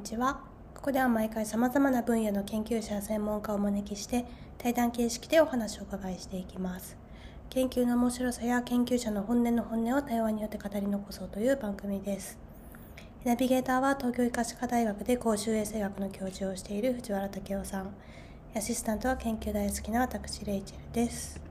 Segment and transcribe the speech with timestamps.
[0.00, 0.40] にちは。
[0.74, 4.24] ここでは毎回様々な分野の研究者や専門家をお招きして
[4.56, 6.96] 対談形式でお話をお伺いしていきます。
[7.50, 12.38] 研究の面白さや研究者の本音の本音を対話によって語り残そうという番組です。
[13.24, 17.90] ナビゲーターは東京医科歯科大学で公衆衛生学の教授をしている藤原武雄さん。
[18.56, 21.49] アシスタントは研究大好きな私、レイチェルです。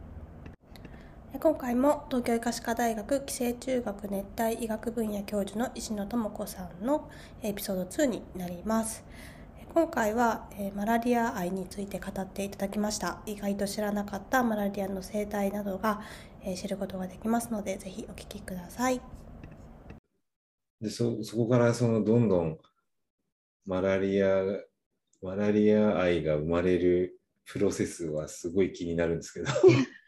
[1.37, 7.07] 今回も東京医科歯科大学寄生虫学熱帯医学分野教授の石野智子さんの
[7.43, 9.05] エピソード2になります。
[9.73, 13.21] 今回は、えマラリア愛について語っていただきました。
[13.27, 16.01] 意外と知らなかったマラリアの生態などが、
[16.43, 18.99] え知ることができますのでぜひお聞きください。
[20.81, 22.57] でそそこからそのどんどん
[23.65, 24.43] マラリア
[25.21, 29.47] マラリア愛が生まれるプロセスはすごい気になるんですけど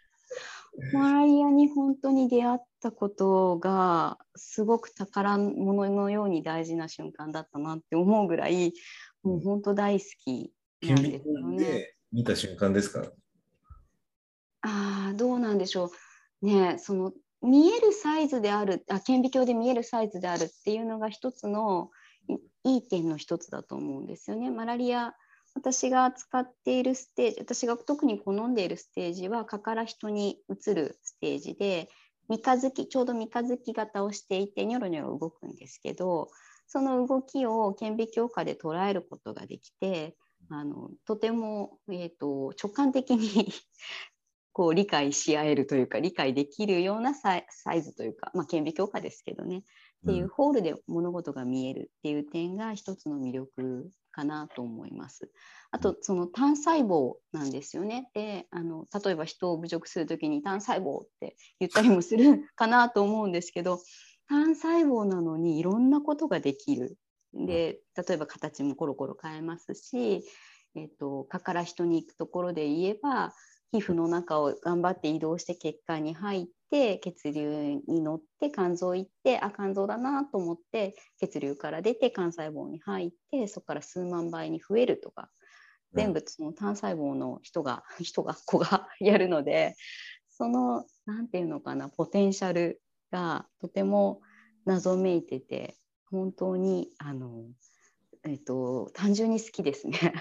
[0.93, 8.73] マラリアに本当に出会ったことがすごく宝物のように大事な瞬間だったなって思うぐらい
[9.23, 11.93] もう本当大好きなんですよね。
[12.11, 13.11] 見た瞬間ですか？
[14.61, 15.91] ああどうなんでしょ
[16.41, 21.89] うねその見えるサイズであるあ顕微鏡で見えるサイズであるっていうのが一つの
[22.63, 24.51] いい点の一つだと思うんですよね。
[24.51, 25.15] マラリア
[25.53, 31.89] 私が使っているステージ私が特に好んでいるステージは蚊から人に移るステージで
[32.29, 36.29] 三日月ちょうど三日月型をしていてニョロニョロ動くんですけど
[36.67, 40.15] その動きを顕微鏡下で捉えることができて
[40.49, 43.47] あのとても、えーと、直感的に
[44.53, 47.45] こう理解し合えるというか理解できるようなサイ
[47.81, 49.61] ズというか、まあ、顕微鏡下ですけどねっ
[50.05, 55.31] ていうホールで物事が見えるっていう点が一つの魅力かなと思います。
[55.71, 58.09] あとその単細胞なんですよね。
[58.13, 63.79] であの例えば人を侮辱する時に単細胞って言ったりもするかなと思うんですけど
[64.27, 66.97] 単細胞なのにいろんなことができる。
[67.33, 70.23] で例えば形もコロコロ変えますし、
[70.75, 73.33] えーと、蚊から人に行くところで言えば
[73.71, 85.29] 皮膚の中を頑張って移動して血管に入って血流に乗って肝臓行ってあ肝臓だなと思って血流から出て肝細胞に入ってそこから数万倍に増えるとか
[85.93, 89.75] 全部その単細胞の人が 人が子がやるので
[90.29, 92.81] その何て言うのかなポテンシャル
[93.11, 94.21] がとても
[94.65, 97.45] 謎めいてて本当にあの、
[98.23, 100.13] えっと、単純に好きですね。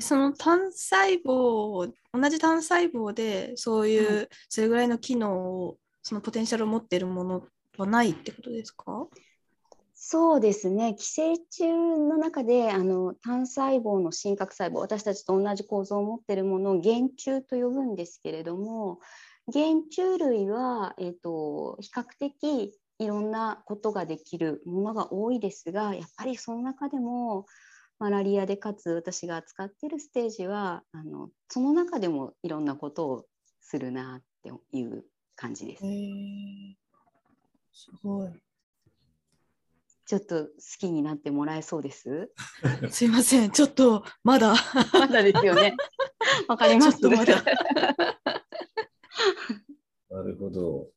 [0.00, 7.46] その単細胞同じ単細胞でそういうそれぐらいの機能をそのポテンシャルを持っているもの
[7.78, 9.06] はないってことですか？
[9.94, 10.94] そうですね。
[10.98, 18.98] 寄生虫の中であの単細胞の真核細胞私たちと同じ構造を持っているものを原虫と呼ぶんですけれども
[19.52, 27.46] 原虫類は、えーと比較的いろんなことができるものが多いですがやっぱりその中でも
[28.00, 33.26] マラリアでかつ私が扱っているステージはあのその中でもいろんなことを
[33.60, 35.04] するなっていう
[35.36, 35.82] 感じです。
[37.72, 38.30] すごい。
[40.06, 42.32] ちょっと好きになってもらえそうです？
[42.90, 44.54] すいません、ちょっとまだ。
[44.94, 45.76] まだですよね。
[46.48, 47.02] わかります。
[47.06, 47.22] な
[50.22, 50.88] るほど。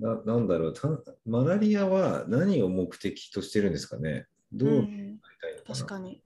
[0.00, 0.74] ななんだろう
[1.24, 4.26] マラリアは何を目的としてるんですかね？
[4.54, 4.86] どうなり
[5.40, 6.22] たいのかな、確かに。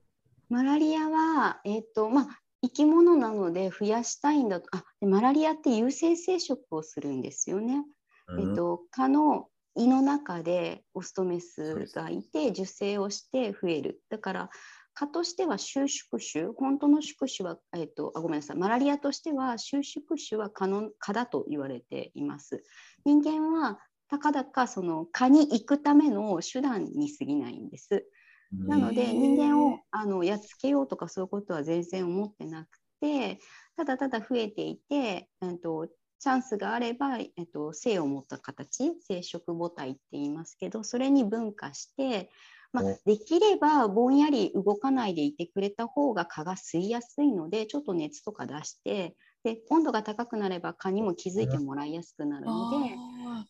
[0.48, 4.68] マラリアは、えーとまあ、生き物なので増やしたいんだと。
[4.72, 7.84] あでマラリアって有性生殖をするんですよね。
[8.28, 14.00] うん、えーと、蚊の胃の中でオスとメスがいて受精をして増える。
[14.10, 14.50] だから
[14.94, 18.56] 蚊としては収縮種本当の宿主は、えーと、あごめんなさい。
[18.56, 22.64] マラリアとしては収縮種は蚊の蚊だと言われています。
[23.04, 23.78] 人間は
[24.08, 28.06] たかだかその蚊に行くための手段に過ぎないんです。
[28.52, 33.38] なので人間をあのやっつけようとかそういうことは全然思ってなくて
[33.76, 42.30] ただただ増えていて、えっと、チャンスがあれば、えっと、性を持った形生殖母体って言いますけどそれに分化して、
[42.72, 52.96] まあ、できればぼんやり動かないでいてくれた方が蚊が吸いやすいのでちょっと熱とか出してで温度が高くなれば蚊にも気づいてもらいやすくなるので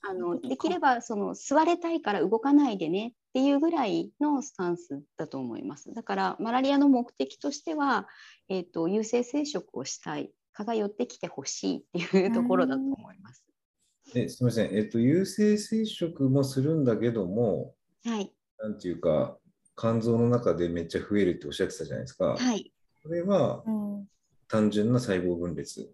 [0.02, 5.92] あのできればその座れたいから動かないでねっていうぐらいのスタンスだと思います。
[5.94, 8.08] だからマラリアの目的としては、
[8.48, 10.30] えーと、有性生殖をしたい。
[10.58, 13.44] 蚊が寄ってきてほしいっていうところだと思います。
[14.16, 17.74] えすみません、えっと、有性生殖もするんだけども、
[18.04, 19.36] はい、なんていうか
[19.76, 22.36] 肝臓の中でめっちゃ増えるっておっしゃってたじゃないですか。
[22.36, 22.72] はい、
[23.04, 24.08] これは、うん。
[24.48, 25.92] 単純な細胞分裂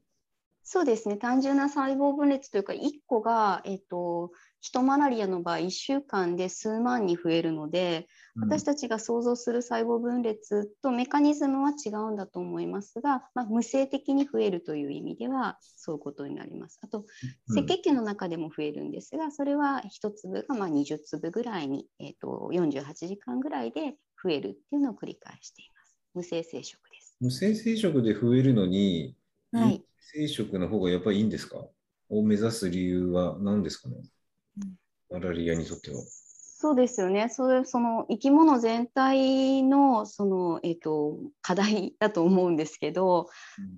[0.66, 4.30] そうですね単純な細胞分裂というか1個が、えーと、
[4.62, 8.08] 人マラリアの場合1週間で数万に増えるので
[8.40, 16.78] 私たちが想像する細胞分裂とメカニズムは違うんだと思いますが、まあ、無性的に増えるという意味ではそういうことになります。
[16.82, 17.04] あと
[17.50, 25.96] 赤血球の中でも増えるんですがそれは1粒がまあ20粒ぐらいに、えー、と48時間ぐらいで増えるっていうのを繰り返しています。
[26.14, 27.16] 無性生殖です。
[27.20, 29.14] 無性生殖で増えるのに、
[29.52, 31.64] はい、生殖の方がやっぱりいいんですか？
[32.10, 33.96] を目指す理由は何ですかね、
[34.58, 34.74] うん
[35.10, 36.02] マラリアにとっては。
[36.02, 37.28] そうですよね。
[37.28, 43.28] それその生き物全体のそのえっ、と課題だと思うんですけど、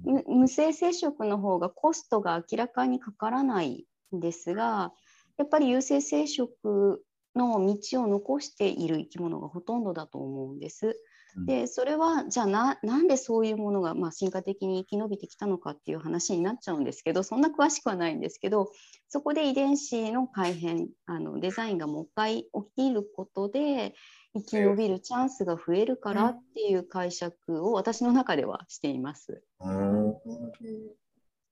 [0.04, 4.92] む無性生殖の方がコストが明らかにかからないんですが、
[5.36, 6.98] やっぱり有性生殖
[7.34, 10.96] の道を残している生き物がほとんどだと思うんです。
[11.44, 18.70] でそれはじゃあななんでそういうものが、まあ、進化的に生き延びてきたのかっていう話になっちゃうんですけどそんな詳しくはないんですけど
[19.08, 23.94] そこで遺伝子の改変あのデザインがもう一回起きることで
[24.34, 29.42] 生き延びるチャンスが増えるからっていう解釈を私の中ではしています。
[29.60, 30.14] うん。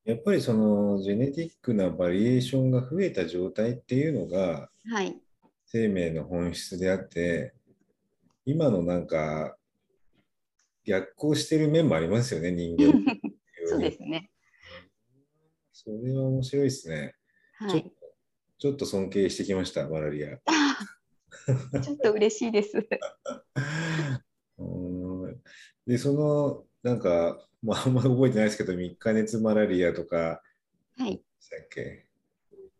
[0.04, 5.16] やっぱりそのジェネティックなバリエーションが増えた状態っていうのがはい、
[5.64, 7.54] 生命の本質であって
[8.44, 9.56] 今のなんか
[10.84, 12.92] 逆行してる面もありますよね人間
[13.66, 14.31] そうですね。
[15.72, 17.14] それは面白いですね、
[17.60, 17.92] ちょっはい、
[18.58, 20.38] ちょっと尊敬してきましたマラリア。
[21.82, 22.78] ちょっと嬉しいです。
[24.58, 25.42] うん。
[25.86, 30.42] でそのなんか、まあ、あんまり覚えてないですけど3日熱マラリアとか。
[30.96, 32.06] はい、でしたっけ？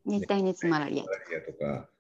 [0.07, 1.05] 熱帯熱マラリア。
[1.05, 1.13] マ。
[1.13, 1.91] ラリアとか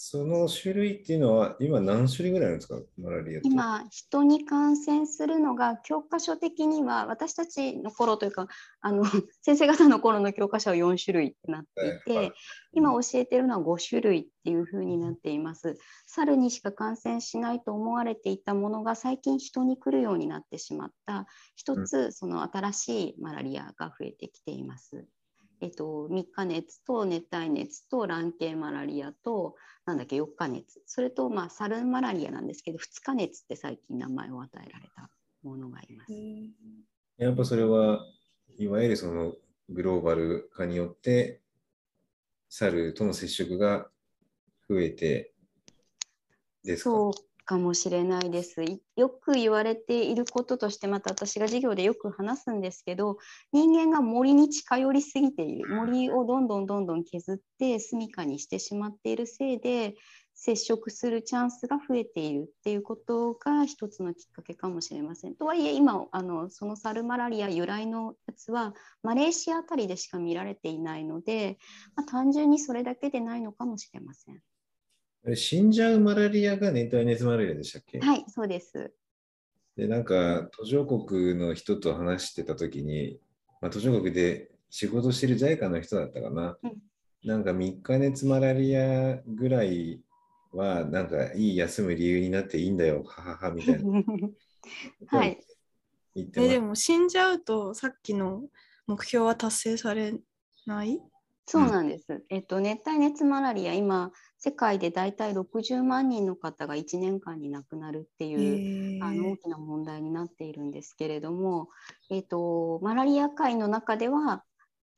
[0.00, 8.46] その種類っていうのは今何種類ぐらいあるんですかマラリア今人に感染するのが教科書的には私たちの頃というか
[8.80, 9.02] あの
[9.42, 12.34] 先生方の頃の教科書は4種類ってなっていて、はいはい
[12.72, 15.78] 今教えてるのは5種類っていう風になっています。
[16.06, 25.06] 猿にしか感染しないと思われていたものが最近人に来るようになってしまった一つその新しいマラリアが増えてきています。
[25.60, 29.56] えっと、3日熱と熱帯熱と卵系マラリアと
[29.86, 30.80] なんだっけ4日熱。
[30.86, 35.10] それとまあサルマラリアなんですけど2日熱って最近名前を与えられた
[35.42, 36.12] ものがいます。
[37.16, 38.04] やっぱそれは
[38.56, 39.34] いわゆるその
[39.68, 41.40] グローバル化によって
[42.48, 43.90] 猿との接触が
[44.68, 45.34] 増えて
[46.62, 46.90] ですか？
[46.90, 47.12] そう
[47.48, 48.62] かもしれないです。
[48.62, 53.16] いよく言われていることとしてまた私が授業でよく話すんですけど
[53.52, 59.94] 人間が森に近寄りすぎている森をどんどんどんどん削って住処にしてしまっているせいで
[60.34, 65.34] 接触するチャンスが増えているっていうことが一つのきっかけかもしれません。
[65.34, 71.56] とはいえ今あのそのサルマラリア由来のやつはマレーシアあたりでしか見られていないので、
[71.96, 74.38] まあ、単純にそれだけでないのかもしれません。
[75.26, 78.92] え死んじゃうマラリアが熱帯熱マラリアでしたっけ、はい、そうです。
[79.76, 83.20] でなんか途上国の人と話してた時に、
[83.60, 86.72] まあ、途上国で仕事してる JICA の人だったかな、うん。
[87.24, 90.00] なんか3日熱マラリアぐらい
[90.52, 94.02] はなんかいい休む理由になっていいんだよはははみたいな。
[95.18, 95.40] はい、
[96.14, 98.48] 言ってえでも死んじゃうとさっきの
[98.86, 100.14] 目標は達成され
[100.66, 101.00] ない？
[101.50, 102.24] そうなんです。
[102.28, 111.68] えっと、熱帯熱マラリア、今、世界で大体60万人の方が1年間に亡くなるっていう、あの大きな問題になっているんですけれども、
[112.08, 114.44] えっと、マラリア界の中では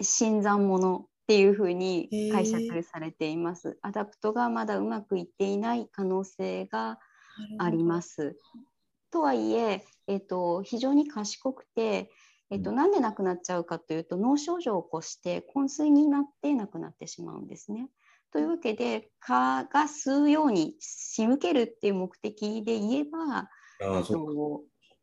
[0.02, 3.78] 新参者っていうふうに解釈されています。
[3.80, 6.98] adapt がまだうまくいっていない可能性が
[7.58, 8.36] あります。
[9.10, 12.10] とはいええっと、非常に賢くて、
[12.50, 17.88] えっと、うんなんで亡くなっちゃうかというと脳症状を起こして昏睡になって亡くなってしまうんですね。
[18.32, 23.48] というわけで蚊が吸うように仕向けるっていう目的で言えば、
[23.82, 24.02] あ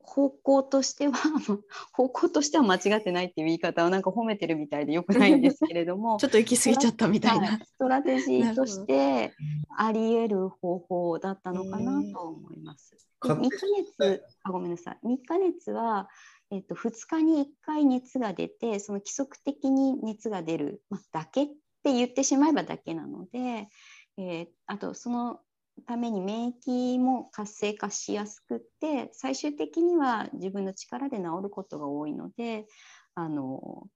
[0.07, 1.13] 方向としては
[1.91, 7.47] 方向としては間違ってないっていう言い方はなんか褒めてるみたいでよくないんですけれども ちょっと行き過ぎちゃったみたいな。
[7.49, 9.33] はいストラテジーとして
[9.77, 12.91] あり得る方法だったのかなと思います。
[13.21, 16.07] で3勝手日熱あごめんなさい3日熱は、
[16.51, 21.49] えっと、2日に1回熱が出てその規則的に熱が出る、まあ、だけっ
[21.87, 23.69] て言ってしまえばだけなので、
[24.17, 25.39] えーあとその
[25.85, 32.65] ために免疫も活性化しやすくって最終的には自分の力で治ることが多いので
[33.13, 33.87] あの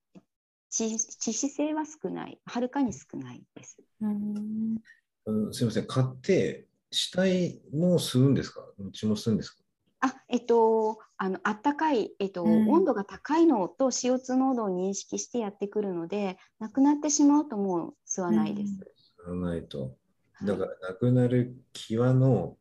[0.71, 3.77] 致致死性は少ないはるかに少ないです。
[3.99, 4.77] うん。
[5.25, 8.61] うんすみません、買って死体も吸うんですか？
[8.77, 9.60] うちも吸うんですか？
[10.01, 18.79] あえっと、あのあったかい、えっとうん温度が高いのと CO2 濃度を認識してやってくるのでなくなってしまうともう吸わないです。
[19.27, 19.95] らないと。
[20.43, 22.57] だから亡くなる際の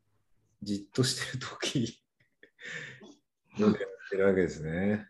[0.62, 2.02] じっとしてる時
[3.59, 3.76] を狙っ
[4.11, 5.06] てるわけですね。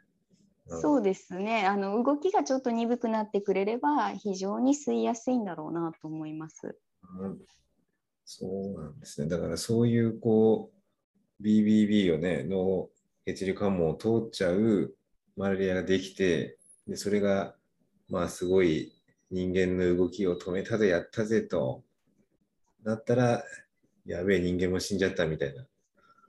[0.68, 6.78] そうですねあの動きがちょっと鈍くなってくれれば非常に吸いやすいんだろうなと思います。
[7.18, 7.40] うん
[8.25, 9.28] そうなんですね。
[9.28, 10.79] だからそういうこう
[11.42, 12.88] BBB をね、脳
[13.25, 14.94] 血流関門を通っちゃう
[15.37, 17.54] マラリアができて、でそれが
[18.09, 18.92] まあすごい
[19.30, 21.82] 人間の動きを止めたぜ、やったぜと
[22.85, 23.44] なったら、
[24.06, 25.66] やべえ人間も死んじゃったみたいな。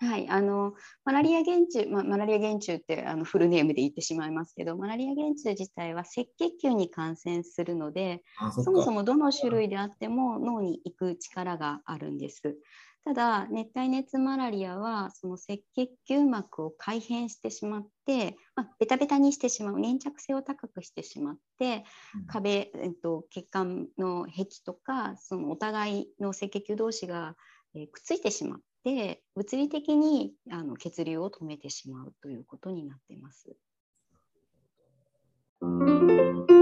[0.01, 0.73] はい、あの
[1.05, 8.23] マラリア原虫、まあ、マラリア原虫ってあのフルネームで言ってしまいますけどマラリア原虫自体は赤血球に感染するので
[8.63, 12.57] そもそもどの種類であっても脳に行く力があるんです。
[13.03, 21.83] ただ熱帯熱マラリアはその赤血球膜を改変してしまって、まあ、ベタベタにしてしまう粘着性を高くしてしまって
[22.27, 27.35] 壁、えっと、血管の壁とかそのお互いの赤血球同士が、
[27.73, 33.55] えーくっついてしまって物理的にあの血流を止めてしまうということになっています。
[35.61, 36.60] うん